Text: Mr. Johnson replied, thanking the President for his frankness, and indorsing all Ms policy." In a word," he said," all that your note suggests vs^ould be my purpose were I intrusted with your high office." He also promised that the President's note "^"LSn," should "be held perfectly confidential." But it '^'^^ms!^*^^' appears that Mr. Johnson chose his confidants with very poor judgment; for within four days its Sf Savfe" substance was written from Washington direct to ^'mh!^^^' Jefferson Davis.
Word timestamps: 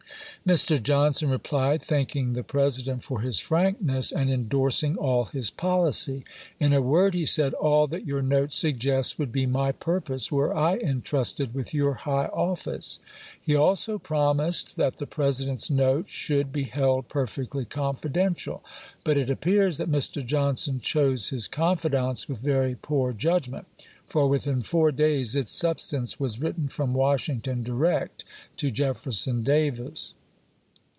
Mr. 0.43 0.81
Johnson 0.81 1.29
replied, 1.29 1.79
thanking 1.83 2.33
the 2.33 2.41
President 2.43 3.03
for 3.03 3.21
his 3.21 3.37
frankness, 3.37 4.11
and 4.11 4.27
indorsing 4.27 4.95
all 4.97 5.29
Ms 5.31 5.51
policy." 5.51 6.23
In 6.59 6.73
a 6.73 6.81
word," 6.81 7.13
he 7.13 7.25
said," 7.25 7.53
all 7.63 7.85
that 7.87 8.07
your 8.07 8.23
note 8.23 8.51
suggests 8.51 9.13
vs^ould 9.13 9.31
be 9.31 9.45
my 9.45 9.71
purpose 9.71 10.31
were 10.31 10.51
I 10.57 10.77
intrusted 10.77 11.53
with 11.53 11.75
your 11.75 11.93
high 11.93 12.25
office." 12.33 12.99
He 13.39 13.55
also 13.55 13.99
promised 13.99 14.77
that 14.77 14.97
the 14.97 15.05
President's 15.05 15.69
note 15.69 16.05
"^"LSn," 16.07 16.09
should 16.09 16.51
"be 16.51 16.63
held 16.63 17.07
perfectly 17.07 17.63
confidential." 17.63 18.63
But 19.03 19.17
it 19.17 19.25
'^'^^ms!^*^^' 19.27 19.33
appears 19.33 19.77
that 19.77 19.91
Mr. 19.91 20.25
Johnson 20.25 20.79
chose 20.79 21.29
his 21.29 21.47
confidants 21.47 22.27
with 22.27 22.39
very 22.39 22.73
poor 22.73 23.13
judgment; 23.13 23.67
for 24.07 24.27
within 24.27 24.63
four 24.63 24.91
days 24.91 25.35
its 25.35 25.53
Sf 25.53 25.57
Savfe" 25.75 25.79
substance 25.79 26.19
was 26.19 26.41
written 26.41 26.67
from 26.67 26.95
Washington 26.95 27.61
direct 27.61 28.25
to 28.57 28.67
^'mh!^^^' 28.69 28.73
Jefferson 28.73 29.43
Davis. 29.43 30.15